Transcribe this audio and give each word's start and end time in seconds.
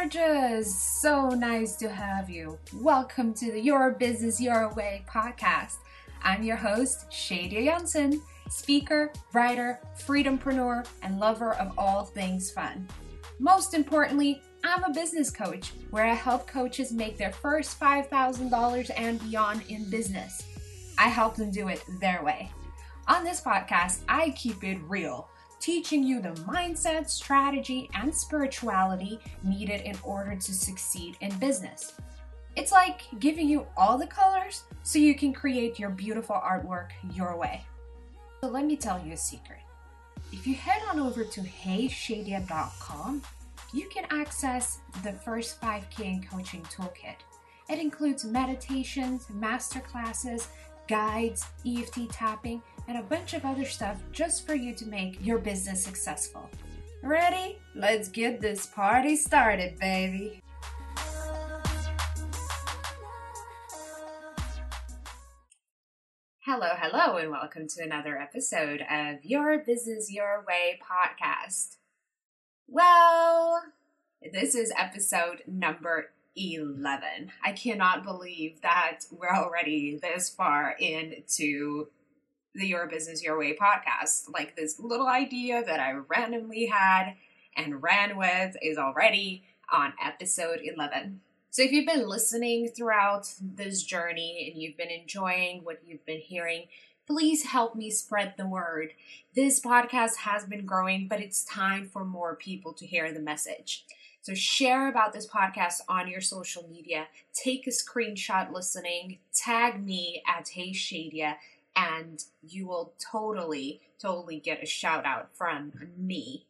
gorgeous! 0.00 0.72
So 0.72 1.30
nice 1.30 1.74
to 1.76 1.88
have 1.88 2.30
you. 2.30 2.56
Welcome 2.72 3.34
to 3.34 3.50
the 3.50 3.60
Your 3.60 3.90
Business 3.90 4.40
Your 4.40 4.72
Way 4.74 5.04
podcast. 5.10 5.78
I'm 6.22 6.44
your 6.44 6.54
host, 6.54 7.10
Shadia 7.10 7.64
Janssen, 7.64 8.22
speaker, 8.48 9.12
writer, 9.32 9.80
freedompreneur, 9.98 10.86
and 11.02 11.18
lover 11.18 11.54
of 11.54 11.72
all 11.76 12.04
things 12.04 12.48
fun. 12.48 12.86
Most 13.40 13.74
importantly, 13.74 14.40
I'm 14.62 14.84
a 14.84 14.92
business 14.92 15.32
coach 15.32 15.72
where 15.90 16.06
I 16.06 16.14
help 16.14 16.46
coaches 16.46 16.92
make 16.92 17.18
their 17.18 17.32
first 17.32 17.80
$5,000 17.80 18.90
and 18.96 19.20
beyond 19.28 19.62
in 19.68 19.90
business. 19.90 20.44
I 20.96 21.08
help 21.08 21.34
them 21.34 21.50
do 21.50 21.66
it 21.66 21.82
their 22.00 22.22
way. 22.22 22.52
On 23.08 23.24
this 23.24 23.40
podcast, 23.40 24.02
I 24.08 24.30
keep 24.30 24.62
it 24.62 24.78
real 24.86 25.28
teaching 25.60 26.02
you 26.04 26.20
the 26.20 26.30
mindset, 26.42 27.08
strategy, 27.08 27.90
and 27.94 28.14
spirituality 28.14 29.18
needed 29.42 29.80
in 29.82 29.96
order 30.02 30.34
to 30.36 30.54
succeed 30.54 31.16
in 31.20 31.36
business. 31.38 31.94
It's 32.56 32.72
like 32.72 33.02
giving 33.20 33.48
you 33.48 33.66
all 33.76 33.98
the 33.98 34.06
colors 34.06 34.64
so 34.82 34.98
you 34.98 35.14
can 35.14 35.32
create 35.32 35.78
your 35.78 35.90
beautiful 35.90 36.36
artwork 36.36 36.88
your 37.12 37.36
way. 37.36 37.62
So 38.40 38.48
let 38.48 38.64
me 38.64 38.76
tell 38.76 39.04
you 39.04 39.12
a 39.12 39.16
secret. 39.16 39.60
If 40.32 40.46
you 40.46 40.54
head 40.54 40.82
on 40.90 41.00
over 41.00 41.24
to 41.24 41.40
heyshadia.com, 41.40 43.22
you 43.72 43.88
can 43.88 44.06
access 44.10 44.78
the 45.02 45.12
first 45.12 45.60
5K 45.60 46.00
in 46.00 46.22
coaching 46.22 46.62
toolkit. 46.62 47.16
It 47.68 47.78
includes 47.78 48.24
meditations, 48.24 49.26
masterclasses, 49.26 50.46
guides, 50.88 51.44
EFT 51.66 52.10
tapping, 52.10 52.62
and 52.88 52.96
a 52.96 53.02
bunch 53.02 53.34
of 53.34 53.44
other 53.44 53.66
stuff 53.66 54.02
just 54.12 54.46
for 54.46 54.54
you 54.54 54.74
to 54.74 54.86
make 54.86 55.24
your 55.24 55.38
business 55.38 55.84
successful. 55.84 56.48
Ready? 57.02 57.58
Let's 57.74 58.08
get 58.08 58.40
this 58.40 58.66
party 58.66 59.14
started, 59.14 59.78
baby. 59.78 60.40
Hello, 66.40 66.70
hello, 66.78 67.18
and 67.18 67.30
welcome 67.30 67.68
to 67.68 67.84
another 67.84 68.16
episode 68.16 68.82
of 68.90 69.22
Your 69.22 69.58
Business 69.58 70.10
Your 70.10 70.46
Way 70.48 70.80
podcast. 70.82 71.76
Well, 72.66 73.64
this 74.32 74.54
is 74.54 74.72
episode 74.74 75.42
number 75.46 76.10
11. 76.34 77.32
I 77.44 77.52
cannot 77.52 78.02
believe 78.02 78.62
that 78.62 79.00
we're 79.10 79.34
already 79.34 79.98
this 80.00 80.30
far 80.30 80.74
into 80.80 81.88
the 82.54 82.66
Your 82.66 82.86
Business 82.86 83.22
Your 83.22 83.38
Way 83.38 83.56
podcast. 83.56 84.32
Like 84.32 84.56
this 84.56 84.78
little 84.78 85.08
idea 85.08 85.62
that 85.64 85.80
I 85.80 85.92
randomly 85.92 86.66
had 86.66 87.14
and 87.56 87.82
ran 87.82 88.16
with 88.16 88.56
is 88.62 88.78
already 88.78 89.44
on 89.72 89.92
episode 90.04 90.60
11. 90.62 91.20
So 91.50 91.62
if 91.62 91.72
you've 91.72 91.86
been 91.86 92.08
listening 92.08 92.68
throughout 92.68 93.32
this 93.40 93.82
journey 93.82 94.50
and 94.50 94.60
you've 94.60 94.76
been 94.76 94.90
enjoying 94.90 95.64
what 95.64 95.80
you've 95.86 96.04
been 96.04 96.20
hearing, 96.20 96.64
please 97.06 97.46
help 97.46 97.74
me 97.74 97.90
spread 97.90 98.34
the 98.36 98.46
word. 98.46 98.90
This 99.34 99.60
podcast 99.60 100.16
has 100.16 100.44
been 100.44 100.66
growing, 100.66 101.08
but 101.08 101.20
it's 101.20 101.44
time 101.44 101.88
for 101.88 102.04
more 102.04 102.36
people 102.36 102.72
to 102.74 102.86
hear 102.86 103.12
the 103.12 103.20
message. 103.20 103.84
So 104.20 104.34
share 104.34 104.88
about 104.88 105.14
this 105.14 105.26
podcast 105.26 105.80
on 105.88 106.08
your 106.08 106.20
social 106.20 106.68
media. 106.68 107.06
Take 107.32 107.66
a 107.66 107.70
screenshot 107.70 108.52
listening, 108.52 109.18
tag 109.34 109.82
me 109.82 110.22
at 110.26 110.50
Hey 110.50 110.72
Shadia, 110.72 111.36
and 111.78 112.24
you 112.42 112.66
will 112.66 112.92
totally, 112.98 113.80
totally 114.00 114.38
get 114.38 114.62
a 114.62 114.66
shout 114.66 115.06
out 115.06 115.30
from 115.32 115.72
me 115.96 116.44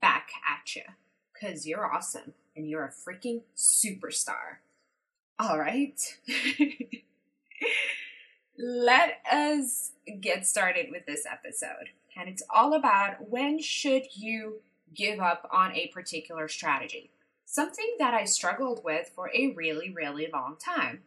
back 0.00 0.30
at 0.48 0.74
you. 0.74 0.82
Because 1.32 1.66
you're 1.66 1.92
awesome 1.92 2.32
and 2.56 2.68
you're 2.68 2.84
a 2.84 2.90
freaking 2.90 3.42
superstar. 3.56 4.58
All 5.38 5.58
right. 5.58 6.00
Let 8.58 9.18
us 9.30 9.92
get 10.20 10.46
started 10.46 10.88
with 10.90 11.06
this 11.06 11.24
episode. 11.30 11.90
And 12.16 12.28
it's 12.28 12.42
all 12.50 12.74
about 12.74 13.30
when 13.30 13.60
should 13.60 14.04
you 14.14 14.60
give 14.94 15.20
up 15.20 15.48
on 15.52 15.74
a 15.74 15.88
particular 15.88 16.48
strategy. 16.48 17.10
Something 17.44 17.96
that 17.98 18.14
I 18.14 18.24
struggled 18.24 18.82
with 18.84 19.10
for 19.14 19.30
a 19.34 19.52
really, 19.52 19.90
really 19.90 20.28
long 20.32 20.56
time. 20.56 21.02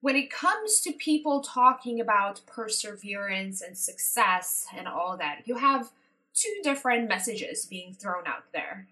When 0.00 0.14
it 0.14 0.30
comes 0.30 0.80
to 0.82 0.92
people 0.92 1.40
talking 1.40 2.00
about 2.00 2.40
perseverance 2.46 3.60
and 3.60 3.76
success 3.76 4.66
and 4.76 4.86
all 4.86 5.16
that, 5.16 5.42
you 5.44 5.56
have 5.56 5.90
two 6.34 6.60
different 6.62 7.08
messages 7.08 7.66
being 7.66 7.94
thrown 7.94 8.26
out 8.26 8.44
there. 8.52 8.86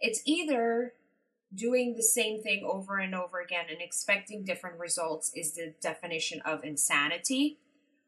It's 0.00 0.22
either 0.24 0.94
doing 1.54 1.94
the 1.94 2.02
same 2.02 2.42
thing 2.42 2.64
over 2.64 2.98
and 2.98 3.14
over 3.14 3.40
again 3.40 3.66
and 3.70 3.82
expecting 3.82 4.44
different 4.44 4.78
results 4.78 5.30
is 5.34 5.52
the 5.52 5.74
definition 5.82 6.40
of 6.40 6.64
insanity, 6.64 7.58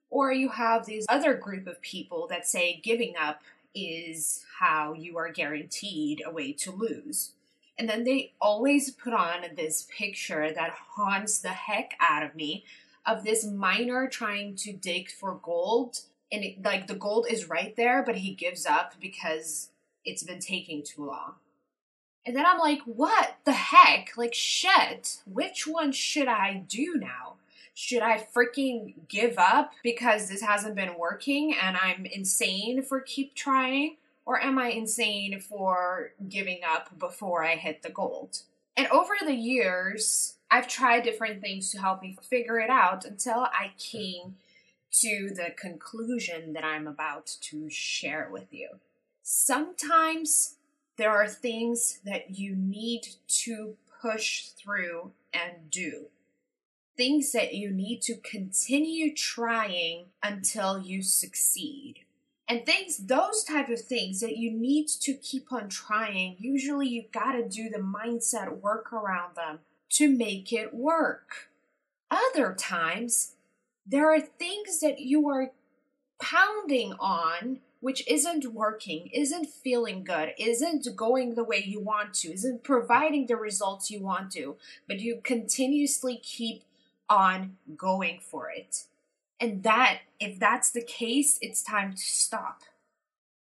or 0.09 0.32
you 0.32 0.48
have 0.48 0.86
this 0.86 1.04
other 1.09 1.34
group 1.34 1.66
of 1.66 1.82
people 1.82 2.26
that 2.28 2.47
say 2.47 2.80
giving 2.82 3.15
up 3.20 3.42
is 3.75 4.44
how 4.59 4.94
you 4.94 5.19
are 5.19 5.30
guaranteed 5.30 6.22
a 6.25 6.30
way 6.30 6.53
to 6.53 6.70
lose. 6.70 7.32
And 7.78 7.89
then 7.89 8.05
they 8.05 8.33
always 8.41 8.91
put 8.91 9.12
on 9.12 9.44
this 9.56 9.87
picture 9.97 10.53
that 10.53 10.71
haunts 10.71 11.39
the 11.39 11.50
heck 11.50 11.93
out 12.00 12.25
of 12.25 12.34
me 12.34 12.65
of 13.06 13.25
this 13.25 13.44
miner 13.44 14.09
trying 14.09 14.56
to 14.56 14.72
dig 14.72 15.11
for 15.11 15.41
gold. 15.43 16.00
And 16.31 16.44
it, 16.44 16.62
like 16.62 16.89
the 16.89 16.94
gold 16.94 17.27
is 17.31 17.49
right 17.49 17.75
there, 17.77 18.03
but 18.03 18.16
he 18.16 18.34
gives 18.34 18.66
up 18.66 18.94
because 19.00 19.71
it's 20.05 20.22
been 20.25 20.41
taking 20.41 20.83
too 20.83 21.06
long. 21.06 21.34
And 22.27 22.37
then 22.37 22.44
I'm 22.44 22.59
like, 22.59 22.81
what 22.84 23.37
the 23.44 23.53
heck? 23.53 24.19
Like, 24.19 24.34
shit, 24.34 25.19
which 25.25 25.66
one 25.66 25.93
should 25.93 26.28
I 26.28 26.65
do 26.69 26.97
now? 26.97 27.37
Should 27.72 28.03
I 28.03 28.19
freaking 28.19 28.95
give 29.09 29.39
up 29.39 29.72
because 29.83 30.28
this 30.28 30.43
hasn't 30.43 30.75
been 30.75 30.99
working 30.99 31.55
and 31.55 31.77
I'm 31.77 32.05
insane 32.05 32.83
for 32.83 33.00
keep 33.00 33.34
trying? 33.34 33.97
Or 34.28 34.39
am 34.43 34.59
I 34.59 34.69
insane 34.69 35.41
for 35.41 36.12
giving 36.28 36.61
up 36.62 36.99
before 36.99 37.43
I 37.43 37.56
hit 37.56 37.81
the 37.81 37.89
gold? 37.89 38.43
And 38.77 38.87
over 38.89 39.15
the 39.25 39.34
years, 39.34 40.34
I've 40.50 40.69
tried 40.69 41.05
different 41.05 41.41
things 41.41 41.71
to 41.71 41.81
help 41.81 42.03
me 42.03 42.15
figure 42.21 42.61
it 42.61 42.69
out 42.69 43.06
until 43.06 43.47
I 43.47 43.72
came 43.78 44.37
to 45.00 45.31
the 45.34 45.55
conclusion 45.56 46.53
that 46.53 46.62
I'm 46.62 46.87
about 46.87 47.39
to 47.41 47.71
share 47.71 48.28
with 48.31 48.53
you. 48.53 48.81
Sometimes 49.22 50.56
there 50.99 51.10
are 51.10 51.27
things 51.27 52.00
that 52.05 52.39
you 52.39 52.55
need 52.55 53.09
to 53.28 53.77
push 54.03 54.49
through 54.49 55.12
and 55.33 55.71
do. 55.71 56.09
Things 56.99 57.33
that 57.33 57.55
you 57.55 57.71
need 57.71 58.03
to 58.03 58.16
continue 58.16 59.15
trying 59.15 60.09
until 60.22 60.78
you 60.78 61.00
succeed 61.00 62.05
and 62.48 62.64
things 62.64 62.97
those 62.97 63.44
type 63.44 63.69
of 63.69 63.81
things 63.81 64.20
that 64.20 64.36
you 64.38 64.50
need 64.50 64.88
to 64.88 65.12
keep 65.14 65.53
on 65.53 65.69
trying. 65.69 66.36
Usually 66.38 66.88
you've 66.88 67.12
got 67.12 67.32
to 67.32 67.48
do 67.48 67.69
the 67.69 67.78
mindset 67.78 68.60
work 68.60 68.92
around 68.92 69.36
them 69.36 69.60
to 69.91 70.09
make 70.09 70.53
it 70.53 70.75
work. 70.75 71.50
Other 72.10 72.54
times 72.54 73.34
there 73.86 74.12
are 74.12 74.20
things 74.20 74.81
that 74.81 75.00
you 75.00 75.28
are 75.28 75.53
pounding 76.20 76.94
on 76.98 77.60
which 77.81 78.06
isn't 78.09 78.53
working 78.53 79.09
isn't 79.12 79.47
feeling 79.47 80.03
good 80.03 80.34
isn't 80.36 80.97
going 80.97 81.34
the 81.34 81.44
way 81.44 81.62
you 81.65 81.78
want 81.78 82.12
to 82.12 82.32
isn't 82.32 82.65
providing 82.65 83.26
the 83.26 83.36
results 83.36 83.88
you 83.88 84.00
want 84.00 84.32
to 84.32 84.56
but 84.88 84.98
you 84.98 85.20
continuously 85.22 86.16
keep 86.16 86.65
on 87.09 87.56
going 87.76 88.19
for 88.20 88.51
it 88.51 88.84
and 89.41 89.63
that, 89.63 90.01
if 90.19 90.39
that's 90.39 90.71
the 90.71 90.83
case, 90.83 91.39
it's 91.41 91.63
time 91.63 91.93
to 91.93 92.03
stop. 92.03 92.63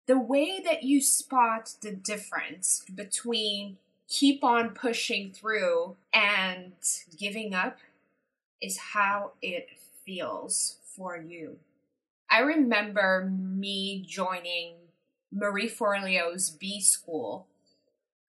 The 0.06 0.19
way 0.19 0.61
that 0.65 0.83
you 0.83 1.00
spot 1.00 1.75
the 1.81 1.93
difference 1.93 2.85
between 2.93 3.77
keep 4.09 4.43
on 4.43 4.71
pushing 4.71 5.31
through 5.31 5.97
and 6.12 6.73
giving 7.19 7.55
up 7.55 7.79
is 8.61 8.79
how 8.79 9.33
it 9.41 9.69
feels 10.05 10.77
for 10.85 11.17
you. 11.17 11.59
I 12.31 12.41
remember 12.41 13.31
me 13.31 14.05
joining 14.06 14.75
Marie 15.31 15.69
Forleo's 15.69 16.50
B 16.50 16.81
School. 16.81 17.47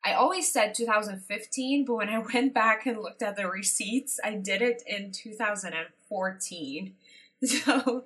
I 0.06 0.14
always 0.14 0.52
said 0.52 0.76
2015, 0.76 1.86
but 1.86 1.94
when 1.96 2.10
I 2.10 2.18
went 2.34 2.54
back 2.54 2.86
and 2.86 3.02
looked 3.02 3.22
at 3.22 3.36
the 3.36 3.48
receipts, 3.48 4.20
I 4.24 4.36
did 4.36 4.62
it 4.62 4.84
in 4.86 5.12
2014. 5.12 6.94
So 7.66 8.06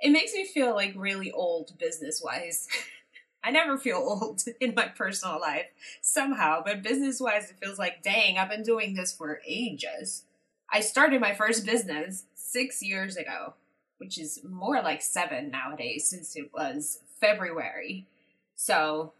it 0.00 0.10
makes 0.10 0.34
me 0.34 0.44
feel 0.44 0.74
like 0.74 0.92
really 0.96 1.32
old 1.32 1.78
business 1.78 2.20
wise. 2.22 2.68
I 3.44 3.50
never 3.50 3.76
feel 3.78 3.96
old 3.96 4.42
in 4.60 4.74
my 4.74 4.88
personal 4.88 5.40
life 5.40 5.66
somehow, 6.02 6.62
but 6.64 6.82
business 6.82 7.20
wise, 7.20 7.50
it 7.50 7.56
feels 7.62 7.78
like, 7.78 8.02
dang, 8.02 8.38
I've 8.38 8.50
been 8.50 8.62
doing 8.62 8.94
this 8.94 9.14
for 9.14 9.40
ages. 9.46 10.24
I 10.72 10.80
started 10.80 11.20
my 11.20 11.34
first 11.34 11.64
business 11.66 12.24
six 12.34 12.82
years 12.82 13.16
ago, 13.16 13.54
which 13.98 14.18
is 14.18 14.40
more 14.44 14.82
like 14.82 15.02
seven 15.02 15.50
nowadays 15.50 16.06
since 16.08 16.36
it 16.36 16.50
was 16.52 17.00
February. 17.20 18.06
So, 18.54 19.12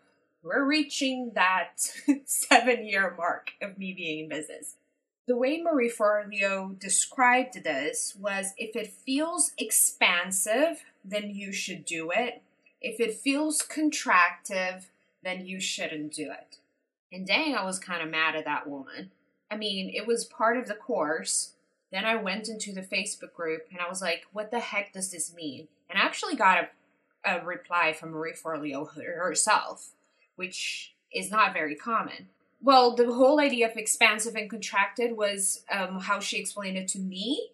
we're 0.42 0.64
reaching 0.64 1.32
that 1.34 1.90
seven 2.26 2.86
year 2.86 3.14
mark 3.16 3.52
of 3.62 3.78
me 3.78 3.94
being 3.94 4.24
in 4.24 4.28
business. 4.28 4.76
The 5.26 5.36
way 5.36 5.62
Marie 5.62 5.90
Forleo 5.90 6.78
described 6.78 7.64
this 7.64 8.14
was 8.14 8.52
if 8.58 8.76
it 8.76 8.92
feels 8.92 9.52
expansive, 9.56 10.84
then 11.02 11.30
you 11.30 11.50
should 11.50 11.86
do 11.86 12.10
it. 12.10 12.42
If 12.82 13.00
it 13.00 13.14
feels 13.14 13.62
contractive, 13.62 14.84
then 15.22 15.46
you 15.46 15.60
shouldn't 15.60 16.12
do 16.12 16.30
it. 16.30 16.58
And 17.10 17.26
dang, 17.26 17.54
I 17.54 17.64
was 17.64 17.78
kind 17.78 18.02
of 18.02 18.10
mad 18.10 18.36
at 18.36 18.44
that 18.44 18.68
woman. 18.68 19.12
I 19.50 19.56
mean, 19.56 19.90
it 19.94 20.06
was 20.06 20.24
part 20.24 20.58
of 20.58 20.68
the 20.68 20.74
course. 20.74 21.52
Then 21.90 22.04
I 22.04 22.16
went 22.16 22.48
into 22.48 22.72
the 22.72 22.82
Facebook 22.82 23.32
group 23.34 23.68
and 23.70 23.80
I 23.80 23.88
was 23.88 24.02
like, 24.02 24.26
what 24.32 24.50
the 24.50 24.60
heck 24.60 24.92
does 24.92 25.10
this 25.10 25.32
mean? 25.32 25.68
And 25.88 25.98
I 25.98 26.02
actually 26.02 26.34
got 26.34 26.68
a, 27.24 27.36
a 27.36 27.44
reply 27.44 27.94
from 27.94 28.10
Marie 28.10 28.32
Forleo 28.32 28.94
herself, 28.94 29.90
which 30.36 30.92
is 31.12 31.30
not 31.30 31.54
very 31.54 31.76
common. 31.76 32.28
Well, 32.64 32.96
the 32.96 33.12
whole 33.12 33.40
idea 33.40 33.70
of 33.70 33.76
expansive 33.76 34.36
and 34.36 34.48
contracted 34.48 35.18
was 35.18 35.64
um, 35.70 36.00
how 36.00 36.18
she 36.18 36.38
explained 36.38 36.78
it 36.78 36.88
to 36.88 36.98
me 36.98 37.50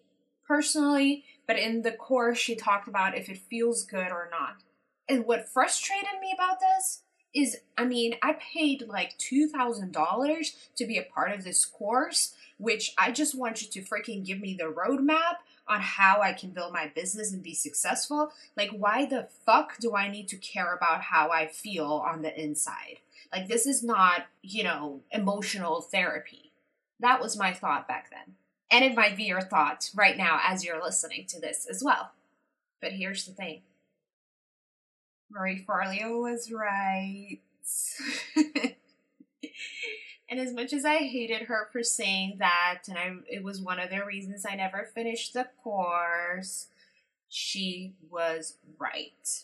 personally, 0.47 1.25
but 1.45 1.59
in 1.59 1.81
the 1.81 1.91
course, 1.91 2.37
she 2.37 2.55
talked 2.55 2.87
about 2.87 3.17
if 3.17 3.27
it 3.27 3.37
feels 3.37 3.83
good 3.83 4.09
or 4.09 4.29
not. 4.31 4.63
And 5.09 5.25
what 5.25 5.49
frustrated 5.49 6.21
me 6.21 6.31
about 6.33 6.61
this 6.61 7.01
is 7.35 7.57
I 7.77 7.83
mean, 7.83 8.15
I 8.23 8.37
paid 8.39 8.85
like 8.87 9.17
$2,000 9.17 10.55
to 10.77 10.85
be 10.85 10.97
a 10.97 11.03
part 11.03 11.33
of 11.33 11.43
this 11.43 11.65
course, 11.65 12.33
which 12.57 12.93
I 12.97 13.11
just 13.11 13.37
want 13.37 13.61
you 13.61 13.67
to 13.67 13.81
freaking 13.81 14.25
give 14.25 14.39
me 14.39 14.53
the 14.53 14.73
roadmap 14.73 15.39
on 15.67 15.81
how 15.81 16.21
I 16.21 16.31
can 16.31 16.51
build 16.51 16.71
my 16.71 16.87
business 16.87 17.33
and 17.33 17.43
be 17.43 17.53
successful. 17.53 18.31
Like, 18.55 18.69
why 18.69 19.05
the 19.05 19.27
fuck 19.45 19.77
do 19.77 19.93
I 19.93 20.09
need 20.09 20.29
to 20.29 20.37
care 20.37 20.73
about 20.73 21.01
how 21.01 21.31
I 21.31 21.47
feel 21.47 22.01
on 22.05 22.21
the 22.21 22.41
inside? 22.41 22.99
Like, 23.31 23.47
this 23.47 23.65
is 23.65 23.81
not, 23.83 24.25
you 24.41 24.63
know, 24.63 25.01
emotional 25.11 25.81
therapy. 25.81 26.51
That 26.99 27.21
was 27.21 27.37
my 27.37 27.53
thought 27.53 27.87
back 27.87 28.09
then. 28.09 28.35
And 28.69 28.85
it 28.85 28.95
might 28.95 29.17
be 29.17 29.23
your 29.23 29.41
thought 29.41 29.89
right 29.95 30.17
now 30.17 30.39
as 30.45 30.63
you're 30.63 30.81
listening 30.81 31.25
to 31.27 31.39
this 31.39 31.65
as 31.69 31.83
well. 31.83 32.11
But 32.81 32.93
here's 32.93 33.25
the 33.25 33.33
thing 33.33 33.61
Marie 35.29 35.63
Forleo 35.63 36.21
was 36.21 36.51
right. 36.51 37.39
and 40.29 40.39
as 40.39 40.53
much 40.53 40.73
as 40.73 40.85
I 40.85 40.97
hated 40.97 41.43
her 41.43 41.67
for 41.71 41.83
saying 41.83 42.37
that, 42.39 42.83
and 42.87 42.97
I, 42.97 43.13
it 43.29 43.43
was 43.43 43.61
one 43.61 43.79
of 43.79 43.89
the 43.89 44.05
reasons 44.05 44.45
I 44.45 44.55
never 44.55 44.89
finished 44.93 45.33
the 45.33 45.47
course, 45.63 46.67
she 47.29 47.93
was 48.09 48.57
right. 48.77 49.43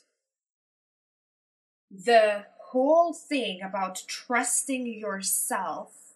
The 1.89 2.45
whole 2.71 3.13
thing 3.13 3.61
about 3.61 4.03
trusting 4.07 4.85
yourself, 4.85 6.15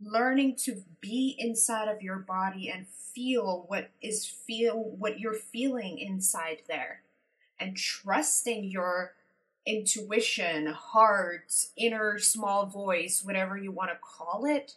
learning 0.00 0.56
to 0.56 0.82
be 1.00 1.36
inside 1.38 1.88
of 1.88 2.02
your 2.02 2.18
body 2.18 2.68
and 2.68 2.86
feel 2.88 3.64
what 3.68 3.90
is 4.00 4.26
feel 4.26 4.74
what 4.98 5.20
you're 5.20 5.34
feeling 5.34 5.98
inside 5.98 6.62
there 6.66 7.02
and 7.60 7.76
trusting 7.76 8.64
your 8.64 9.14
intuition, 9.64 10.66
heart, 10.66 11.54
inner 11.76 12.18
small 12.18 12.66
voice, 12.66 13.22
whatever 13.24 13.56
you 13.56 13.70
want 13.70 13.90
to 13.90 13.96
call 14.00 14.44
it, 14.44 14.74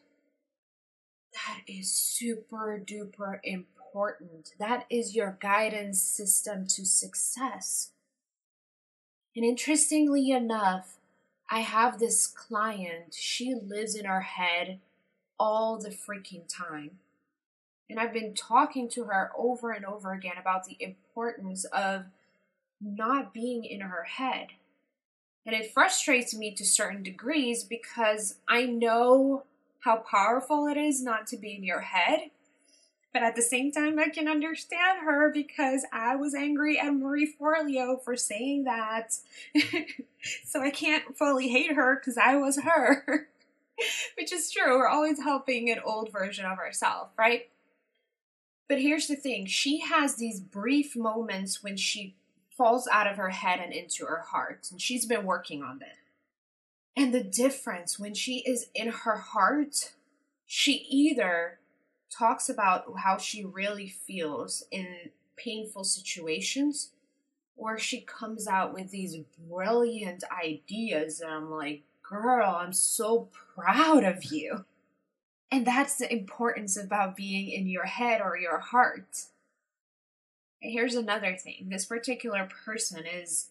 that 1.34 1.62
is 1.68 1.92
super 1.92 2.80
duper 2.84 3.40
important. 3.44 4.54
That 4.60 4.86
is 4.90 5.16
your 5.16 5.38
guidance 5.42 6.02
system 6.02 6.68
to 6.68 6.86
success. 6.86 7.92
And 9.36 9.44
interestingly 9.44 10.32
enough, 10.32 10.98
I 11.50 11.60
have 11.60 12.00
this 12.00 12.26
client, 12.26 13.14
she 13.14 13.54
lives 13.54 13.96
in 13.96 14.06
her 14.06 14.22
head 14.22 14.80
all 15.38 15.78
the 15.78 15.90
freaking 15.90 16.48
time. 16.48 16.92
And 17.90 18.00
I've 18.00 18.14
been 18.14 18.34
talking 18.34 18.90
to 18.90 19.04
her 19.06 19.32
over 19.38 19.72
and 19.72 19.86
over 19.86 20.14
again 20.14 20.38
about 20.40 20.66
the 20.66 20.78
importance 20.80 21.66
of 21.66 22.06
not 22.82 23.34
being 23.34 23.64
in 23.64 23.82
her 23.82 24.04
head. 24.04 24.48
And 25.46 25.56
it 25.56 25.72
frustrates 25.72 26.34
me 26.34 26.52
to 26.56 26.66
certain 26.66 27.04
degrees 27.04 27.64
because 27.64 28.38
I 28.48 28.66
know 28.66 29.44
how 29.82 29.98
powerful 29.98 30.66
it 30.66 30.78
is 30.78 31.04
not 31.04 31.28
to 31.28 31.38
be 31.38 31.54
in 31.54 31.64
your 31.64 31.82
head. 31.82 32.32
But 33.16 33.24
at 33.24 33.38
the 33.38 33.42
same 33.42 33.72
time, 33.72 33.98
I 33.98 34.10
can 34.10 34.28
understand 34.28 35.06
her 35.06 35.32
because 35.32 35.86
I 35.94 36.18
was 36.18 36.36
angry 36.36 36.78
at 36.78 36.94
Marie 36.94 37.34
Forleo 37.40 38.04
for 38.04 38.18
saying 38.18 38.66
that. 38.66 39.16
so 40.44 40.62
I 40.62 40.70
can't 40.70 41.18
fully 41.18 41.48
hate 41.48 41.72
her 41.72 41.96
because 41.96 42.18
I 42.18 42.36
was 42.36 42.60
her. 42.60 43.30
Which 44.18 44.34
is 44.34 44.52
true. 44.52 44.78
We're 44.78 44.90
always 44.90 45.24
helping 45.24 45.72
an 45.72 45.80
old 45.80 46.12
version 46.12 46.44
of 46.44 46.58
ourselves, 46.58 47.14
right? 47.18 47.48
But 48.68 48.82
here's 48.82 49.08
the 49.08 49.16
thing 49.16 49.46
she 49.46 49.80
has 49.80 50.16
these 50.16 50.42
brief 50.42 50.94
moments 50.94 51.64
when 51.64 51.78
she 51.78 52.16
falls 52.50 52.86
out 52.92 53.08
of 53.08 53.16
her 53.16 53.30
head 53.30 53.62
and 53.64 53.72
into 53.72 54.04
her 54.04 54.26
heart. 54.28 54.68
And 54.72 54.82
she's 54.82 55.06
been 55.06 55.24
working 55.24 55.64
on 55.64 55.80
this. 55.80 55.88
And 56.98 57.14
the 57.14 57.24
difference 57.24 57.98
when 57.98 58.14
she 58.14 58.40
is 58.40 58.68
in 58.76 58.90
her 58.90 59.20
heart, 59.20 59.94
she 60.46 60.86
either 60.90 61.60
talks 62.18 62.50
about 62.50 62.86
how 62.98 63.18
she 63.18 63.44
really 63.44 63.88
feels 63.88 64.64
in 64.72 64.88
painful 65.36 65.84
situations, 65.84 66.92
or 67.58 67.78
she 67.78 68.02
comes 68.02 68.48
out 68.48 68.74
with 68.74 68.92
these 68.92 69.18
brilliant 69.50 70.24
ideas. 70.32 71.22
And 71.22 71.32
I'm 71.32 71.52
like, 71.52 71.84
girl, 72.04 72.56
I'm 72.56 72.74
so 72.74 73.30
proud 73.56 74.04
of 74.04 74.26
you. 74.26 74.66
And 75.52 75.66
that's 75.66 75.98
the 75.98 76.12
importance 76.12 76.78
about 76.78 77.16
being 77.16 77.50
in 77.50 77.68
your 77.68 77.86
head 77.86 78.22
or 78.22 78.38
your 78.38 78.60
heart 78.60 79.26
here's 80.70 80.96
another 80.96 81.36
thing 81.36 81.68
this 81.70 81.86
particular 81.86 82.50
person 82.66 83.04
is 83.06 83.50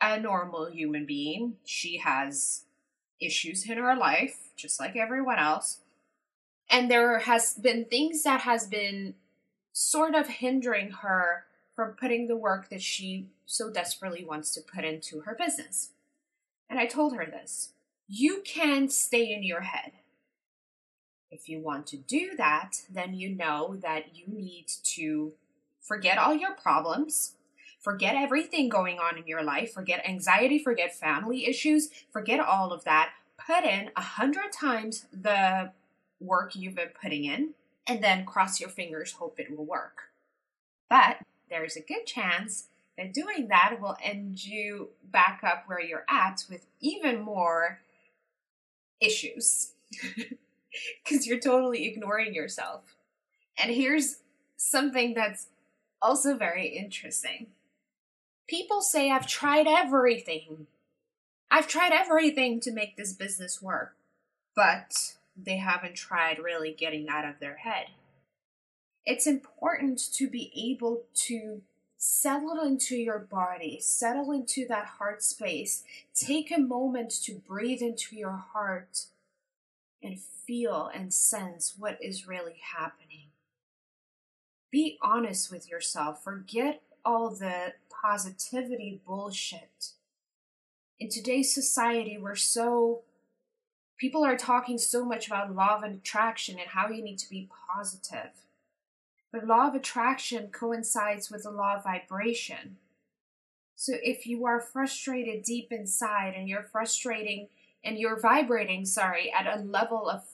a 0.00 0.18
normal 0.18 0.70
human 0.70 1.06
being. 1.06 1.54
She 1.64 1.98
has 1.98 2.64
issues 3.20 3.68
in 3.68 3.78
her 3.78 3.94
life, 3.94 4.50
just 4.56 4.80
like 4.80 4.96
everyone 4.96 5.38
else. 5.38 5.78
And 6.70 6.90
there 6.90 7.18
has 7.20 7.54
been 7.54 7.84
things 7.84 8.22
that 8.22 8.42
has 8.42 8.66
been 8.66 9.14
sort 9.72 10.14
of 10.14 10.28
hindering 10.28 10.90
her 10.90 11.44
from 11.74 11.92
putting 11.92 12.28
the 12.28 12.36
work 12.36 12.68
that 12.70 12.82
she 12.82 13.26
so 13.46 13.70
desperately 13.70 14.24
wants 14.24 14.52
to 14.54 14.60
put 14.60 14.84
into 14.84 15.20
her 15.20 15.34
business. 15.34 15.90
And 16.68 16.78
I 16.78 16.86
told 16.86 17.14
her 17.14 17.26
this 17.26 17.72
you 18.08 18.42
can 18.44 18.88
stay 18.88 19.32
in 19.32 19.42
your 19.42 19.62
head. 19.62 19.92
If 21.30 21.48
you 21.48 21.60
want 21.60 21.86
to 21.88 21.96
do 21.96 22.32
that, 22.36 22.82
then 22.90 23.14
you 23.14 23.30
know 23.30 23.76
that 23.80 24.14
you 24.14 24.26
need 24.26 24.66
to 24.84 25.32
Forget 25.82 26.16
all 26.16 26.34
your 26.34 26.54
problems. 26.54 27.34
Forget 27.80 28.14
everything 28.14 28.68
going 28.68 29.00
on 29.00 29.18
in 29.18 29.26
your 29.26 29.42
life. 29.42 29.72
Forget 29.72 30.08
anxiety. 30.08 30.58
Forget 30.58 30.94
family 30.94 31.46
issues. 31.46 31.90
Forget 32.12 32.38
all 32.38 32.72
of 32.72 32.84
that. 32.84 33.10
Put 33.36 33.64
in 33.64 33.90
a 33.96 34.00
hundred 34.00 34.52
times 34.52 35.06
the 35.12 35.72
work 36.22 36.54
you've 36.54 36.74
been 36.74 36.90
putting 37.00 37.24
in 37.24 37.50
and 37.86 38.02
then 38.02 38.24
cross 38.24 38.60
your 38.60 38.70
fingers, 38.70 39.12
hope 39.12 39.38
it 39.38 39.56
will 39.56 39.64
work. 39.64 40.10
But 40.88 41.18
there's 41.50 41.76
a 41.76 41.80
good 41.80 42.06
chance 42.06 42.68
that 42.96 43.12
doing 43.12 43.48
that 43.48 43.78
will 43.80 43.96
end 44.02 44.44
you 44.44 44.90
back 45.02 45.40
up 45.42 45.64
where 45.66 45.80
you're 45.80 46.04
at 46.08 46.44
with 46.50 46.66
even 46.80 47.20
more 47.20 47.80
issues 49.00 49.72
because 51.04 51.26
you're 51.26 51.40
totally 51.40 51.86
ignoring 51.86 52.34
yourself. 52.34 52.96
And 53.58 53.70
here's 53.70 54.18
something 54.56 55.14
that's 55.14 55.48
also 56.00 56.36
very 56.36 56.68
interesting. 56.68 57.48
People 58.48 58.80
say 58.80 59.10
I've 59.10 59.26
tried 59.26 59.66
everything. 59.66 60.66
I've 61.50 61.68
tried 61.68 61.92
everything 61.92 62.60
to 62.60 62.72
make 62.72 62.96
this 62.96 63.12
business 63.12 63.60
work, 63.60 63.94
but 64.56 65.14
they 65.36 65.56
haven't 65.56 65.94
tried 65.94 66.38
really 66.38 66.72
getting 66.72 67.08
out 67.08 67.24
of 67.24 67.40
their 67.40 67.56
head. 67.56 67.86
It's 69.04 69.26
important 69.26 70.00
to 70.14 70.28
be 70.28 70.52
able 70.72 71.02
to 71.26 71.62
settle 71.96 72.60
into 72.60 72.96
your 72.96 73.18
body, 73.18 73.78
settle 73.80 74.32
into 74.32 74.66
that 74.68 74.86
heart 74.86 75.22
space, 75.22 75.84
take 76.14 76.50
a 76.50 76.60
moment 76.60 77.10
to 77.22 77.34
breathe 77.46 77.80
into 77.80 78.16
your 78.16 78.44
heart 78.52 79.06
and 80.02 80.18
feel 80.18 80.90
and 80.92 81.14
sense 81.14 81.74
what 81.78 81.96
is 82.02 82.26
really 82.26 82.60
happening. 82.76 83.26
Be 84.70 84.98
honest 85.02 85.52
with 85.52 85.70
yourself. 85.70 86.24
Forget 86.24 86.82
all 87.04 87.30
the 87.30 87.74
positivity 88.02 89.00
bullshit. 89.06 89.90
In 90.98 91.08
today's 91.08 91.54
society, 91.54 92.18
we're 92.18 92.34
so. 92.34 93.02
People 94.02 94.24
are 94.24 94.36
talking 94.36 94.78
so 94.78 95.04
much 95.04 95.28
about 95.28 95.54
law 95.54 95.76
of 95.76 95.84
attraction 95.84 96.58
and 96.58 96.70
how 96.70 96.88
you 96.88 97.04
need 97.04 97.20
to 97.20 97.30
be 97.30 97.48
positive. 97.72 98.32
But 99.30 99.46
law 99.46 99.68
of 99.68 99.76
attraction 99.76 100.48
coincides 100.48 101.30
with 101.30 101.44
the 101.44 101.52
law 101.52 101.76
of 101.76 101.84
vibration. 101.84 102.78
So 103.76 103.92
if 104.02 104.26
you 104.26 104.44
are 104.44 104.58
frustrated 104.58 105.44
deep 105.44 105.70
inside 105.70 106.34
and 106.36 106.48
you're 106.48 106.64
frustrating 106.64 107.46
and 107.84 107.96
you're 107.96 108.18
vibrating, 108.18 108.86
sorry, 108.86 109.32
at 109.32 109.46
a 109.46 109.62
level 109.62 110.10
of 110.10 110.24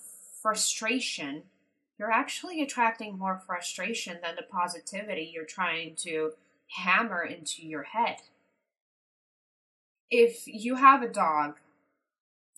frustration, 0.40 1.42
you're 1.98 2.10
actually 2.10 2.62
attracting 2.62 3.18
more 3.18 3.38
frustration 3.46 4.16
than 4.22 4.36
the 4.36 4.44
positivity 4.50 5.30
you're 5.30 5.44
trying 5.44 5.94
to 5.96 6.32
hammer 6.68 7.22
into 7.22 7.66
your 7.66 7.82
head. 7.82 8.22
If 10.10 10.46
you 10.46 10.76
have 10.76 11.02
a 11.02 11.08
dog 11.12 11.56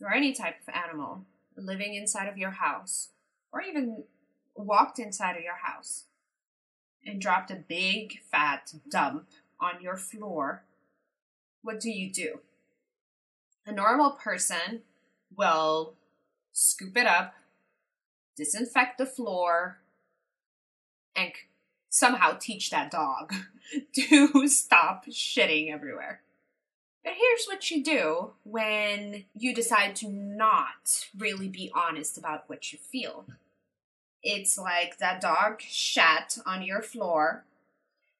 or 0.01 0.13
any 0.13 0.33
type 0.33 0.57
of 0.67 0.75
animal 0.75 1.25
living 1.57 1.95
inside 1.95 2.29
of 2.29 2.39
your 2.39 2.53
house, 2.53 3.09
or 3.53 3.61
even 3.63 4.05
walked 4.55 4.99
inside 4.99 5.37
of 5.37 5.43
your 5.43 5.59
house 5.63 6.05
and 7.05 7.21
dropped 7.21 7.51
a 7.51 7.57
big 7.57 8.21
fat 8.31 8.73
dump 8.91 9.29
on 9.61 9.83
your 9.83 9.97
floor, 9.97 10.65
what 11.63 11.81
do 11.81 11.91
you 11.91 12.11
do? 12.11 12.41
A 13.67 13.73
normal 13.73 14.13
person 14.13 14.83
will 15.37 15.95
scoop 16.53 16.97
it 16.97 17.07
up, 17.07 17.35
disinfect 18.37 18.99
the 18.99 19.07
floor, 19.07 19.79
and 21.15 21.33
somehow 21.89 22.37
teach 22.39 22.71
that 22.71 22.91
dog 22.91 23.35
to 23.95 24.49
stop 24.49 25.07
shitting 25.07 25.73
everywhere. 25.73 26.23
But 27.03 27.15
here's 27.19 27.47
what 27.47 27.71
you 27.71 27.83
do 27.83 28.33
when 28.45 29.25
you 29.35 29.55
decide 29.55 29.97
to 29.97 30.09
not 30.09 31.09
really 31.17 31.49
be 31.49 31.71
honest 31.75 32.19
about 32.19 32.45
what 32.49 32.73
you 32.73 32.79
feel. 32.79 33.25
It's 34.23 34.59
like 34.59 34.99
that 34.99 35.21
dog 35.21 35.63
shat 35.63 36.37
on 36.45 36.63
your 36.63 36.83
floor. 36.83 37.45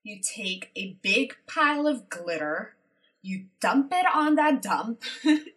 You 0.03 0.19
take 0.23 0.71
a 0.75 0.97
big 1.03 1.37
pile 1.47 1.87
of 1.87 2.09
glitter 2.09 2.75
you 3.23 3.45
dump 3.61 3.93
it 3.93 4.07
on 4.13 4.37
that 4.37 4.63
dump 4.63 5.03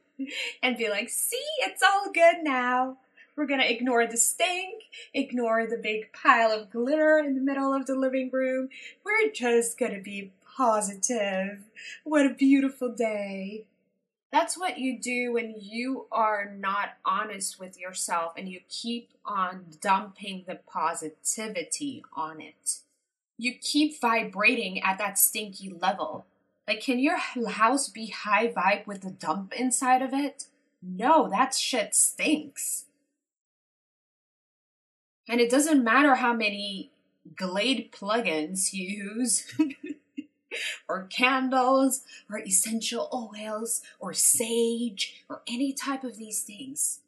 and 0.64 0.78
be 0.78 0.90
like, 0.90 1.10
see, 1.10 1.44
it's 1.60 1.82
all 1.82 2.12
good 2.12 2.44
now. 2.44 2.98
We're 3.36 3.48
gonna 3.48 3.64
ignore 3.64 4.06
the 4.06 4.18
stink, 4.18 4.84
ignore 5.14 5.66
the 5.66 5.78
big 5.78 6.14
pile 6.14 6.52
of 6.52 6.70
glitter 6.70 7.18
in 7.18 7.36
the 7.36 7.42
middle 7.42 7.74
of 7.74 7.88
the 7.88 7.96
living 7.96 8.30
room. 8.32 8.70
We're 9.04 9.32
just 9.32 9.78
gonna 9.80 10.02
be 10.02 10.32
positive. 10.56 11.60
What 12.04 12.26
a 12.26 12.34
beautiful 12.34 12.90
day. 12.90 13.66
That's 14.32 14.58
what 14.58 14.80
you 14.80 15.00
do 15.00 15.34
when 15.34 15.56
you 15.60 16.08
are 16.12 16.52
not 16.58 16.98
honest 17.06 17.60
with 17.60 17.80
yourself 17.80 18.34
and 18.36 18.50
you 18.50 18.62
keep 18.68 19.12
on 19.26 19.66
dumping 19.80 20.46
the 20.48 20.56
positivity 20.56 22.04
on 22.16 22.42
it. 22.42 22.80
You 23.38 23.54
keep 23.60 24.00
vibrating 24.02 24.82
at 24.82 24.98
that 24.98 25.20
stinky 25.20 25.70
level 25.70 26.26
like, 26.68 26.82
can 26.82 27.00
your 27.00 27.18
house 27.18 27.90
be 27.90 28.08
high 28.08 28.48
vibe 28.48 28.88
with 28.88 29.04
a 29.04 29.12
dump 29.12 29.54
inside 29.54 30.02
of 30.02 30.14
it? 30.14 30.46
No, 30.82 31.30
that 31.30 31.54
shit 31.54 31.94
stinks. 31.94 32.86
And 35.28 35.40
it 35.40 35.50
doesn't 35.50 35.84
matter 35.84 36.16
how 36.16 36.34
many 36.34 36.92
Glade 37.36 37.92
plugins 37.92 38.74
you 38.74 39.16
use, 39.16 39.54
or 40.90 41.08
candles, 41.10 42.02
or 42.30 42.40
essential 42.40 43.10
oils, 43.14 43.82
or 44.00 44.14
sage, 44.14 45.24
or 45.30 45.42
any 45.48 45.74
type 45.74 46.04
of 46.04 46.18
these 46.18 46.42
things. 46.42 47.00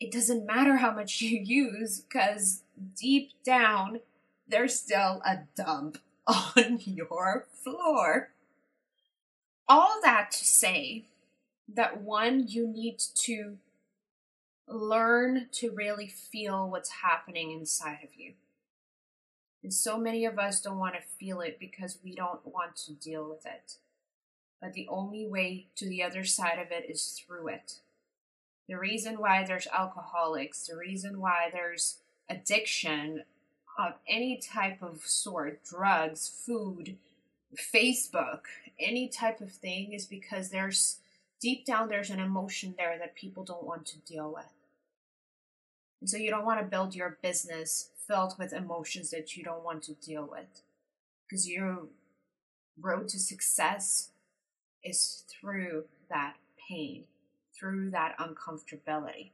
It 0.00 0.12
doesn't 0.12 0.46
matter 0.46 0.76
how 0.76 0.92
much 0.92 1.20
you 1.20 1.38
use, 1.38 2.00
because 2.00 2.62
deep 2.96 3.32
down, 3.44 4.00
there's 4.46 4.78
still 4.78 5.20
a 5.24 5.40
dump 5.56 5.98
on 6.26 6.78
your 6.84 7.46
floor 7.52 8.30
all 9.68 10.00
that 10.02 10.30
to 10.32 10.44
say 10.44 11.04
that 11.72 12.00
one, 12.00 12.46
you 12.48 12.66
need 12.66 12.98
to 12.98 13.58
learn 14.66 15.46
to 15.52 15.70
really 15.70 16.08
feel 16.08 16.68
what's 16.68 16.90
happening 17.02 17.52
inside 17.52 17.98
of 18.02 18.10
you. 18.16 18.32
And 19.62 19.74
so 19.74 19.98
many 19.98 20.24
of 20.24 20.38
us 20.38 20.60
don't 20.60 20.78
want 20.78 20.94
to 20.94 21.00
feel 21.18 21.40
it 21.40 21.58
because 21.58 21.98
we 22.02 22.14
don't 22.14 22.46
want 22.46 22.76
to 22.76 22.92
deal 22.92 23.28
with 23.28 23.44
it. 23.44 23.76
But 24.60 24.72
the 24.72 24.88
only 24.88 25.26
way 25.26 25.66
to 25.76 25.88
the 25.88 26.02
other 26.02 26.24
side 26.24 26.58
of 26.58 26.70
it 26.70 26.88
is 26.88 27.20
through 27.26 27.48
it. 27.48 27.80
The 28.68 28.78
reason 28.78 29.16
why 29.16 29.44
there's 29.44 29.66
alcoholics, 29.66 30.66
the 30.66 30.76
reason 30.76 31.20
why 31.20 31.48
there's 31.52 31.96
addiction 32.28 33.24
of 33.78 33.94
any 34.08 34.36
type 34.36 34.82
of 34.82 35.02
sort, 35.06 35.64
drugs, 35.64 36.28
food, 36.28 36.96
Facebook, 37.56 38.40
any 38.78 39.08
type 39.08 39.40
of 39.40 39.52
thing 39.52 39.92
is 39.92 40.04
because 40.04 40.50
there's 40.50 40.98
deep 41.40 41.64
down 41.64 41.88
there's 41.88 42.10
an 42.10 42.20
emotion 42.20 42.74
there 42.76 42.98
that 42.98 43.14
people 43.14 43.44
don't 43.44 43.64
want 43.64 43.86
to 43.86 43.98
deal 43.98 44.32
with. 44.32 44.52
And 46.00 46.10
so 46.10 46.16
you 46.16 46.30
don't 46.30 46.44
want 46.44 46.60
to 46.60 46.66
build 46.66 46.94
your 46.94 47.18
business 47.22 47.90
filled 48.08 48.34
with 48.38 48.52
emotions 48.52 49.10
that 49.10 49.36
you 49.36 49.44
don't 49.44 49.62
want 49.62 49.82
to 49.84 49.92
deal 49.94 50.26
with. 50.28 50.62
Because 51.28 51.48
your 51.48 51.84
road 52.80 53.08
to 53.08 53.18
success 53.18 54.10
is 54.82 55.24
through 55.28 55.84
that 56.08 56.36
pain, 56.68 57.04
through 57.56 57.90
that 57.90 58.16
uncomfortability. 58.18 59.30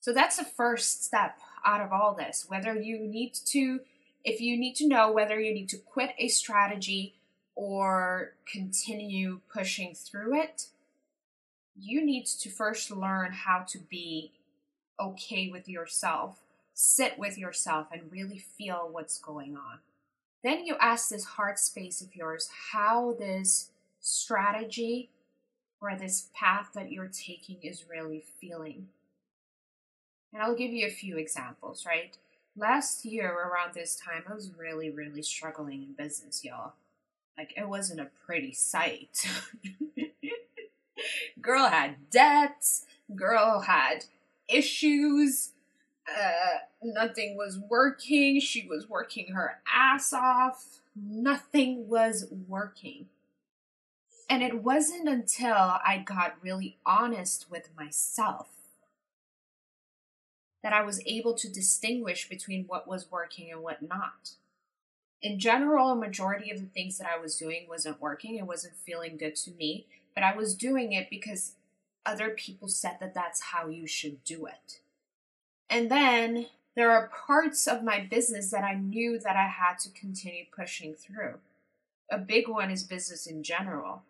So 0.00 0.12
that's 0.12 0.36
the 0.36 0.44
first 0.44 1.04
step 1.04 1.38
out 1.64 1.80
of 1.80 1.92
all 1.92 2.14
this. 2.14 2.46
Whether 2.48 2.74
you 2.74 2.98
need 2.98 3.34
to 3.46 3.80
if 4.22 4.40
you 4.40 4.58
need 4.58 4.74
to 4.76 4.86
know 4.86 5.10
whether 5.10 5.40
you 5.40 5.54
need 5.54 5.70
to 5.70 5.78
quit 5.78 6.10
a 6.18 6.28
strategy 6.28 7.14
or 7.54 8.34
continue 8.50 9.40
pushing 9.52 9.94
through 9.94 10.38
it, 10.38 10.66
you 11.74 12.04
need 12.04 12.26
to 12.26 12.50
first 12.50 12.90
learn 12.90 13.32
how 13.32 13.64
to 13.68 13.78
be 13.78 14.32
okay 15.00 15.48
with 15.48 15.68
yourself, 15.68 16.42
sit 16.74 17.18
with 17.18 17.38
yourself, 17.38 17.88
and 17.92 18.12
really 18.12 18.38
feel 18.38 18.88
what's 18.90 19.18
going 19.18 19.56
on. 19.56 19.78
Then 20.42 20.64
you 20.64 20.76
ask 20.80 21.08
this 21.08 21.24
heart 21.24 21.58
space 21.58 22.00
of 22.00 22.14
yours 22.14 22.48
how 22.72 23.14
this 23.18 23.70
strategy 24.00 25.10
or 25.80 25.96
this 25.96 26.28
path 26.34 26.70
that 26.74 26.92
you're 26.92 27.10
taking 27.12 27.58
is 27.62 27.84
really 27.88 28.24
feeling. 28.40 28.88
And 30.32 30.42
I'll 30.42 30.54
give 30.54 30.72
you 30.72 30.86
a 30.86 30.90
few 30.90 31.16
examples, 31.18 31.84
right? 31.86 32.16
last 32.56 33.04
year 33.04 33.32
around 33.32 33.74
this 33.74 33.96
time, 33.96 34.24
I 34.28 34.34
was 34.34 34.52
really, 34.56 34.90
really 34.90 35.22
struggling 35.22 35.82
in 35.82 35.92
business, 35.92 36.44
y'all. 36.44 36.74
Like, 37.36 37.54
it 37.56 37.68
wasn't 37.68 38.00
a 38.00 38.10
pretty 38.26 38.52
sight. 38.52 39.26
girl 41.40 41.68
had 41.68 42.10
debts, 42.10 42.84
girl 43.14 43.60
had 43.60 44.04
issues, 44.52 45.50
uh, 46.08 46.58
nothing 46.82 47.36
was 47.36 47.58
working. 47.58 48.40
She 48.40 48.66
was 48.66 48.88
working 48.88 49.32
her 49.32 49.60
ass 49.72 50.12
off. 50.12 50.80
Nothing 50.96 51.88
was 51.88 52.26
working. 52.48 53.06
And 54.28 54.42
it 54.42 54.62
wasn't 54.62 55.08
until 55.08 55.54
I 55.54 56.02
got 56.04 56.42
really 56.42 56.78
honest 56.86 57.50
with 57.50 57.68
myself 57.76 58.48
that 60.62 60.72
I 60.72 60.82
was 60.82 61.02
able 61.06 61.34
to 61.34 61.48
distinguish 61.48 62.28
between 62.28 62.64
what 62.66 62.86
was 62.86 63.10
working 63.10 63.50
and 63.50 63.62
what 63.62 63.82
not. 63.82 64.32
In 65.22 65.38
general, 65.38 65.90
a 65.90 65.96
majority 65.96 66.50
of 66.50 66.60
the 66.60 66.66
things 66.66 66.98
that 66.98 67.08
I 67.08 67.20
was 67.20 67.36
doing 67.36 67.66
wasn't 67.68 68.00
working. 68.00 68.36
It 68.36 68.46
wasn't 68.46 68.76
feeling 68.76 69.16
good 69.16 69.36
to 69.36 69.50
me, 69.52 69.86
but 70.14 70.24
I 70.24 70.34
was 70.34 70.54
doing 70.54 70.92
it 70.92 71.08
because 71.10 71.54
other 72.04 72.30
people 72.30 72.68
said 72.68 72.96
that 73.00 73.14
that's 73.14 73.40
how 73.40 73.68
you 73.68 73.86
should 73.86 74.24
do 74.24 74.46
it. 74.46 74.80
And 75.68 75.90
then 75.90 76.46
there 76.74 76.90
are 76.90 77.10
parts 77.26 77.66
of 77.66 77.84
my 77.84 78.00
business 78.00 78.50
that 78.50 78.64
I 78.64 78.74
knew 78.74 79.18
that 79.18 79.36
I 79.36 79.48
had 79.48 79.78
to 79.80 79.90
continue 79.90 80.44
pushing 80.54 80.94
through. 80.94 81.38
A 82.10 82.18
big 82.18 82.48
one 82.48 82.70
is 82.70 82.82
business 82.82 83.26
in 83.26 83.42
general. 83.42 84.02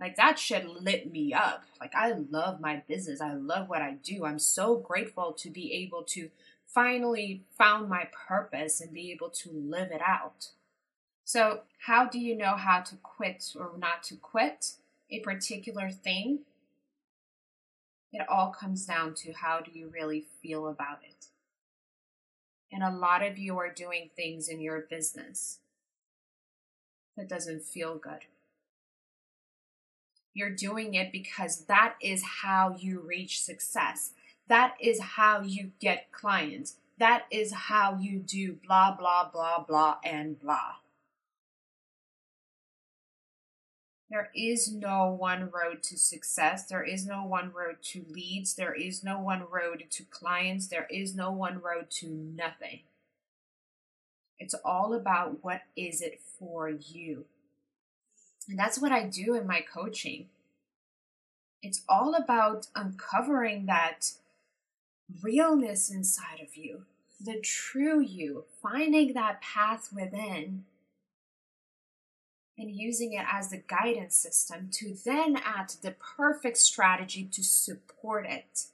Like 0.00 0.16
that 0.16 0.38
shit 0.38 0.68
lit 0.68 1.10
me 1.10 1.32
up. 1.32 1.64
Like 1.80 1.94
I 1.94 2.12
love 2.30 2.60
my 2.60 2.82
business. 2.88 3.20
I 3.20 3.34
love 3.34 3.68
what 3.68 3.82
I 3.82 3.96
do. 4.02 4.24
I'm 4.24 4.38
so 4.38 4.76
grateful 4.76 5.32
to 5.32 5.50
be 5.50 5.72
able 5.72 6.02
to 6.04 6.30
finally 6.66 7.42
found 7.56 7.88
my 7.88 8.08
purpose 8.28 8.80
and 8.80 8.92
be 8.92 9.10
able 9.10 9.30
to 9.30 9.50
live 9.50 9.90
it 9.90 10.02
out. 10.06 10.50
So, 11.24 11.60
how 11.86 12.06
do 12.06 12.18
you 12.18 12.36
know 12.36 12.56
how 12.56 12.80
to 12.80 12.96
quit 12.96 13.52
or 13.58 13.72
not 13.76 14.02
to 14.04 14.16
quit 14.16 14.72
a 15.10 15.20
particular 15.20 15.90
thing? 15.90 16.40
It 18.12 18.26
all 18.28 18.50
comes 18.50 18.86
down 18.86 19.14
to 19.16 19.32
how 19.32 19.60
do 19.60 19.70
you 19.72 19.88
really 19.88 20.26
feel 20.42 20.68
about 20.68 21.00
it. 21.02 21.26
And 22.72 22.82
a 22.82 22.90
lot 22.90 23.22
of 23.24 23.38
you 23.38 23.58
are 23.58 23.72
doing 23.72 24.10
things 24.14 24.48
in 24.48 24.60
your 24.60 24.80
business 24.80 25.58
that 27.16 27.28
doesn't 27.28 27.64
feel 27.64 27.96
good. 27.96 28.26
You're 30.34 30.50
doing 30.50 30.94
it 30.94 31.10
because 31.10 31.64
that 31.64 31.94
is 32.00 32.22
how 32.42 32.76
you 32.78 33.00
reach 33.00 33.42
success. 33.42 34.12
That 34.46 34.74
is 34.80 35.00
how 35.00 35.42
you 35.42 35.72
get 35.80 36.12
clients. 36.12 36.76
That 36.98 37.24
is 37.30 37.52
how 37.52 37.98
you 38.00 38.18
do 38.18 38.56
blah, 38.66 38.94
blah, 38.96 39.28
blah, 39.30 39.64
blah, 39.64 39.96
and 40.04 40.38
blah. 40.38 40.76
There 44.10 44.30
is 44.34 44.72
no 44.72 45.10
one 45.10 45.50
road 45.50 45.82
to 45.84 45.98
success. 45.98 46.64
There 46.64 46.82
is 46.82 47.06
no 47.06 47.24
one 47.24 47.52
road 47.52 47.76
to 47.82 48.06
leads. 48.08 48.54
There 48.54 48.72
is 48.72 49.04
no 49.04 49.20
one 49.20 49.44
road 49.50 49.84
to 49.90 50.04
clients. 50.04 50.66
There 50.66 50.86
is 50.90 51.14
no 51.14 51.30
one 51.30 51.60
road 51.60 51.90
to 51.90 52.08
nothing. 52.08 52.80
It's 54.38 54.54
all 54.64 54.94
about 54.94 55.42
what 55.42 55.62
is 55.76 56.00
it 56.00 56.20
for 56.38 56.70
you. 56.70 57.26
And 58.48 58.58
that's 58.58 58.80
what 58.80 58.92
I 58.92 59.04
do 59.04 59.34
in 59.34 59.46
my 59.46 59.60
coaching. 59.60 60.28
It's 61.62 61.82
all 61.88 62.14
about 62.14 62.68
uncovering 62.74 63.66
that 63.66 64.12
realness 65.22 65.90
inside 65.90 66.40
of 66.40 66.56
you, 66.56 66.84
the 67.20 67.40
true 67.40 68.00
you, 68.00 68.44
finding 68.62 69.12
that 69.12 69.42
path 69.42 69.90
within 69.92 70.64
and 72.58 72.74
using 72.74 73.12
it 73.12 73.24
as 73.32 73.50
the 73.50 73.62
guidance 73.66 74.16
system 74.16 74.68
to 74.72 74.94
then 75.04 75.36
add 75.36 75.72
the 75.80 75.92
perfect 75.92 76.58
strategy 76.58 77.24
to 77.32 77.42
support 77.44 78.26
it. 78.26 78.64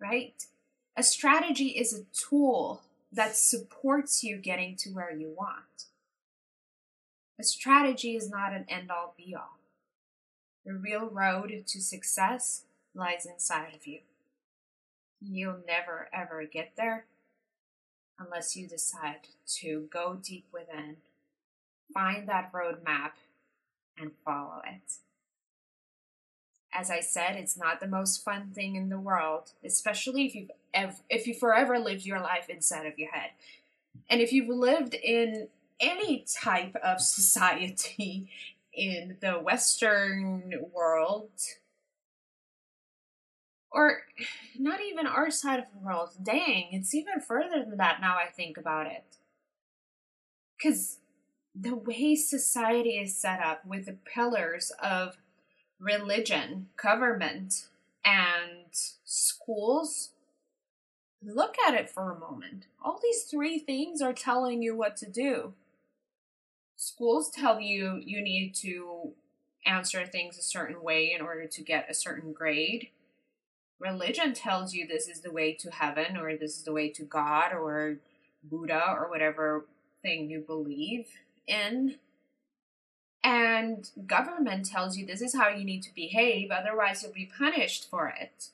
Right? 0.00 0.46
A 0.96 1.02
strategy 1.02 1.68
is 1.68 1.92
a 1.92 2.04
tool 2.12 2.82
that 3.12 3.36
supports 3.36 4.24
you 4.24 4.38
getting 4.38 4.76
to 4.76 4.90
where 4.90 5.12
you 5.12 5.34
want. 5.36 5.84
A 7.38 7.42
strategy 7.42 8.16
is 8.16 8.30
not 8.30 8.52
an 8.52 8.64
end 8.68 8.90
all 8.90 9.14
be 9.16 9.34
all. 9.34 9.58
The 10.64 10.74
real 10.74 11.08
road 11.08 11.52
to 11.66 11.80
success 11.80 12.64
lies 12.94 13.26
inside 13.26 13.74
of 13.74 13.86
you. 13.86 14.00
You'll 15.20 15.60
never 15.66 16.08
ever 16.12 16.44
get 16.44 16.72
there 16.76 17.06
unless 18.18 18.56
you 18.56 18.68
decide 18.68 19.28
to 19.60 19.88
go 19.90 20.18
deep 20.22 20.46
within, 20.52 20.96
find 21.92 22.28
that 22.28 22.52
roadmap, 22.52 23.12
and 23.98 24.12
follow 24.24 24.62
it. 24.66 24.92
As 26.72 26.90
I 26.90 27.00
said, 27.00 27.36
it's 27.36 27.58
not 27.58 27.80
the 27.80 27.88
most 27.88 28.24
fun 28.24 28.52
thing 28.54 28.76
in 28.76 28.88
the 28.88 28.98
world, 28.98 29.52
especially 29.64 30.26
if 30.26 30.34
you've 30.34 30.50
ev- 30.72 31.02
if 31.10 31.26
you 31.26 31.34
forever 31.34 31.78
lived 31.78 32.06
your 32.06 32.20
life 32.20 32.48
inside 32.48 32.86
of 32.86 32.98
your 32.98 33.10
head. 33.10 33.30
And 34.08 34.20
if 34.20 34.32
you've 34.32 34.48
lived 34.48 34.94
in 34.94 35.48
any 35.80 36.24
type 36.42 36.76
of 36.76 37.00
society 37.00 38.30
in 38.72 39.16
the 39.20 39.32
Western 39.32 40.52
world, 40.72 41.30
or 43.72 44.02
not 44.58 44.80
even 44.80 45.06
our 45.06 45.30
side 45.30 45.58
of 45.58 45.66
the 45.72 45.84
world, 45.84 46.10
dang, 46.22 46.68
it's 46.72 46.94
even 46.94 47.20
further 47.20 47.64
than 47.64 47.78
that 47.78 48.00
now 48.00 48.16
I 48.16 48.30
think 48.30 48.56
about 48.56 48.86
it. 48.86 49.16
Because 50.56 50.99
the 51.54 51.74
way 51.74 52.14
society 52.14 52.98
is 52.98 53.16
set 53.16 53.40
up 53.40 53.66
with 53.66 53.86
the 53.86 53.96
pillars 54.04 54.72
of 54.82 55.16
religion, 55.78 56.68
government, 56.80 57.68
and 58.04 58.66
schools, 59.04 60.10
look 61.22 61.56
at 61.66 61.74
it 61.74 61.90
for 61.90 62.12
a 62.12 62.18
moment. 62.18 62.66
All 62.82 63.00
these 63.02 63.24
three 63.24 63.58
things 63.58 64.00
are 64.00 64.12
telling 64.12 64.62
you 64.62 64.76
what 64.76 64.96
to 64.98 65.10
do. 65.10 65.54
Schools 66.76 67.30
tell 67.30 67.60
you 67.60 68.00
you 68.02 68.22
need 68.22 68.54
to 68.56 69.10
answer 69.66 70.06
things 70.06 70.38
a 70.38 70.42
certain 70.42 70.82
way 70.82 71.12
in 71.12 71.20
order 71.20 71.46
to 71.46 71.62
get 71.62 71.90
a 71.90 71.94
certain 71.94 72.32
grade. 72.32 72.88
Religion 73.78 74.32
tells 74.32 74.72
you 74.72 74.86
this 74.86 75.08
is 75.08 75.20
the 75.20 75.32
way 75.32 75.52
to 75.54 75.70
heaven 75.70 76.16
or 76.16 76.36
this 76.36 76.56
is 76.56 76.62
the 76.62 76.72
way 76.72 76.88
to 76.90 77.02
God 77.02 77.52
or 77.52 77.96
Buddha 78.42 78.82
or 78.96 79.10
whatever 79.10 79.66
thing 80.02 80.30
you 80.30 80.40
believe 80.40 81.06
in. 81.50 81.96
And 83.22 83.90
government 84.06 84.64
tells 84.64 84.96
you 84.96 85.04
this 85.04 85.20
is 85.20 85.34
how 85.34 85.48
you 85.48 85.64
need 85.64 85.82
to 85.82 85.94
behave, 85.94 86.50
otherwise, 86.50 87.02
you'll 87.02 87.12
be 87.12 87.30
punished 87.36 87.90
for 87.90 88.08
it 88.08 88.48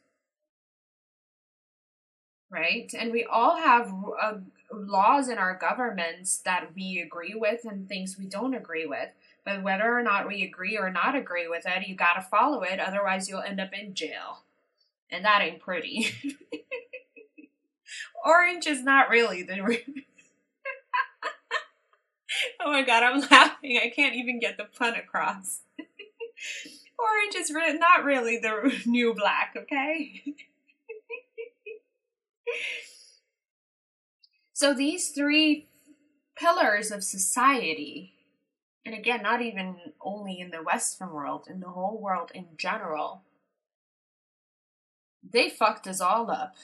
right? 2.51 2.93
And 2.99 3.13
we 3.13 3.25
all 3.25 3.57
have 3.57 3.93
uh, 4.21 4.35
laws 4.73 5.29
in 5.29 5.39
our 5.39 5.57
governments 5.57 6.39
that 6.39 6.69
we 6.75 7.03
agree 7.05 7.35
with 7.35 7.65
and 7.65 7.89
things 7.89 8.17
we 8.19 8.27
don't 8.27 8.55
agree 8.55 8.87
with. 8.87 9.11
But 9.45 9.63
whether 9.63 9.97
or 9.97 10.03
not 10.03 10.27
we 10.27 10.43
agree 10.43 10.77
or 10.77 10.91
not 10.91 11.15
agree 11.15 11.49
with 11.49 11.65
it, 11.67 11.87
you 11.87 11.95
gotta 11.95 12.23
follow 12.23 12.63
it, 12.63 12.81
otherwise, 12.81 13.29
you'll 13.29 13.43
end 13.43 13.61
up 13.61 13.73
in 13.73 13.95
jail. 13.95 14.43
And 15.11 15.25
that 15.25 15.41
ain't 15.41 15.61
pretty. 15.61 16.09
Orange 18.25 18.67
is 18.67 18.83
not 18.83 19.09
really 19.09 19.45
the. 19.45 19.79
oh 22.61 22.71
my 22.71 22.83
god, 22.83 23.03
I'm 23.03 23.21
laughing. 23.31 23.81
I 23.83 23.91
can't 23.95 24.15
even 24.15 24.41
get 24.41 24.57
the 24.57 24.65
pun 24.65 24.95
across. 24.95 25.61
Orange 26.99 27.35
is 27.37 27.51
re- 27.51 27.79
not 27.79 28.05
really 28.05 28.39
the 28.39 28.75
new 28.87 29.15
black, 29.15 29.55
okay? 29.57 30.23
so 34.53 34.73
these 34.73 35.11
three 35.11 35.69
pillars 36.37 36.91
of 36.91 37.05
society, 37.05 38.15
and 38.85 38.95
again, 38.95 39.23
not 39.23 39.43
even 39.43 39.77
only 40.01 40.41
in 40.41 40.51
the 40.51 40.63
Western 40.63 41.13
world, 41.13 41.47
in 41.51 41.61
the 41.61 41.69
whole 41.69 41.99
world 42.01 42.31
in 42.35 42.47
general, 42.57 43.23
they 45.29 45.51
fucked 45.51 45.87
us 45.87 46.01
all 46.01 46.31
up. 46.31 46.55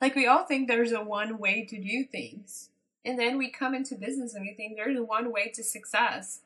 Like 0.00 0.14
we 0.14 0.26
all 0.26 0.44
think 0.44 0.66
there's 0.66 0.92
a 0.92 1.02
one 1.02 1.38
way 1.38 1.64
to 1.66 1.78
do 1.78 2.04
things. 2.04 2.70
And 3.04 3.18
then 3.18 3.38
we 3.38 3.50
come 3.50 3.74
into 3.74 3.94
business 3.94 4.34
and 4.34 4.42
we 4.42 4.54
think 4.54 4.76
there's 4.76 4.98
one 4.98 5.32
way 5.32 5.48
to 5.54 5.62
success. 5.62 6.40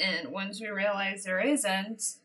And 0.00 0.32
once 0.32 0.60
we 0.60 0.68
realize 0.68 1.24
there 1.24 1.40
isn't, 1.40 2.16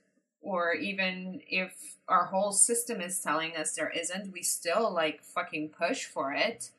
or 0.41 0.73
even 0.73 1.41
if 1.47 1.97
our 2.07 2.25
whole 2.25 2.51
system 2.51 3.01
is 3.01 3.19
telling 3.19 3.55
us 3.55 3.73
there 3.73 3.89
isn't, 3.89 4.33
we 4.33 4.41
still 4.41 4.91
like 4.91 5.21
fucking 5.21 5.69
push 5.69 6.05
for 6.05 6.33
it. 6.33 6.71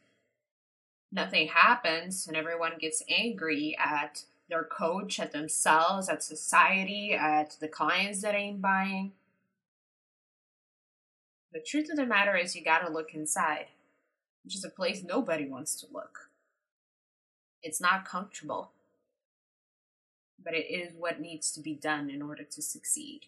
Nothing 1.12 1.48
happens, 1.48 2.26
and 2.26 2.36
everyone 2.36 2.78
gets 2.78 3.02
angry 3.08 3.76
at 3.78 4.24
their 4.48 4.64
coach, 4.64 5.18
at 5.18 5.32
themselves, 5.32 6.08
at 6.08 6.22
society, 6.22 7.12
at 7.12 7.56
the 7.60 7.68
clients 7.68 8.22
that 8.22 8.34
ain't 8.34 8.62
buying. 8.62 9.12
The 11.52 11.60
truth 11.60 11.90
of 11.90 11.96
the 11.96 12.06
matter 12.06 12.36
is, 12.36 12.54
you 12.54 12.62
gotta 12.62 12.90
look 12.90 13.12
inside, 13.12 13.66
which 14.44 14.54
is 14.54 14.64
a 14.64 14.70
place 14.70 15.02
nobody 15.02 15.46
wants 15.46 15.74
to 15.80 15.86
look. 15.92 16.30
It's 17.62 17.80
not 17.80 18.04
comfortable, 18.04 18.70
but 20.42 20.54
it 20.54 20.66
is 20.70 20.92
what 20.96 21.20
needs 21.20 21.50
to 21.52 21.60
be 21.60 21.74
done 21.74 22.08
in 22.08 22.22
order 22.22 22.44
to 22.44 22.62
succeed. 22.62 23.22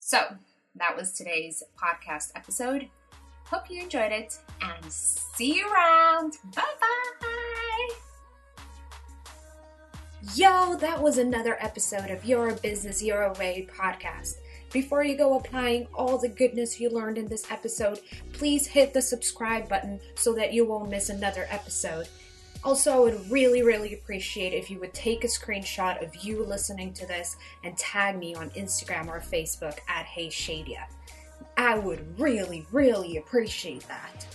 So, 0.00 0.36
that 0.74 0.96
was 0.96 1.12
today's 1.12 1.62
podcast 1.80 2.32
episode. 2.34 2.88
Hope 3.44 3.68
you 3.68 3.82
enjoyed 3.82 4.12
it 4.12 4.38
and 4.62 4.90
see 4.90 5.58
you 5.58 5.70
around. 5.70 6.38
Bye 6.54 6.62
bye. 6.80 7.88
Yo, 10.34 10.76
that 10.76 11.02
was 11.02 11.18
another 11.18 11.58
episode 11.60 12.10
of 12.10 12.24
Your 12.24 12.54
Business 12.54 13.02
Your 13.02 13.32
Way 13.34 13.68
podcast. 13.70 14.36
Before 14.72 15.04
you 15.04 15.16
go 15.16 15.36
applying 15.36 15.86
all 15.94 16.16
the 16.18 16.28
goodness 16.28 16.80
you 16.80 16.88
learned 16.88 17.18
in 17.18 17.28
this 17.28 17.50
episode, 17.50 18.00
please 18.32 18.66
hit 18.66 18.94
the 18.94 19.02
subscribe 19.02 19.68
button 19.68 20.00
so 20.14 20.32
that 20.34 20.52
you 20.52 20.64
won't 20.64 20.90
miss 20.90 21.10
another 21.10 21.46
episode. 21.50 22.08
Also, 22.64 22.92
I 22.92 23.00
would 23.00 23.30
really, 23.30 23.62
really 23.62 23.92
appreciate 23.94 24.54
if 24.54 24.70
you 24.70 24.78
would 24.78 24.94
take 24.94 25.24
a 25.24 25.28
screenshot 25.28 26.02
of 26.02 26.14
you 26.24 26.44
listening 26.44 26.92
to 26.94 27.06
this 27.06 27.36
and 27.64 27.76
tag 27.76 28.16
me 28.16 28.34
on 28.34 28.50
Instagram 28.50 29.08
or 29.08 29.20
Facebook 29.20 29.78
at 29.88 30.06
Hey 30.06 30.28
Shadia. 30.28 30.84
I 31.56 31.76
would 31.78 32.18
really, 32.18 32.66
really 32.70 33.16
appreciate 33.16 33.86
that. 33.88 34.26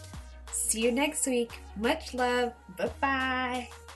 See 0.52 0.82
you 0.82 0.91
next 0.91 1.26
week. 1.26 1.60
Much 1.78 2.13
love. 2.13 2.54
Bye 2.78 2.91
bye. 3.00 3.87